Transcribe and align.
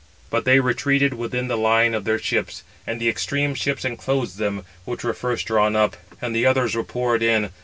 But 0.31 0.45
they 0.45 0.59
retreated 0.59 1.13
within 1.13 1.47
the 1.47 1.55
line 1.55 1.93
of 1.93 2.05
their 2.05 2.17
ships, 2.17 2.61
501 2.87 2.91
and 2.91 2.99
the 3.01 3.07
extreme 3.07 3.53
ships 3.53 3.85
enclosed 3.85 4.39
them, 4.39 4.65
which 4.83 5.03
were 5.03 5.13
first 5.13 5.45
drawn 5.45 5.75
up: 5.75 5.95
and 6.19 6.35
the 6.35 6.43
others 6.47 6.73
were 6.73 6.83
poured 6.83 7.21
in. 7.21 7.51